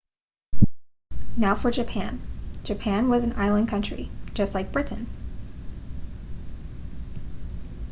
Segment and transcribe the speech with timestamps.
[1.37, 2.19] now for japan
[2.63, 5.05] japan was an island country just like britain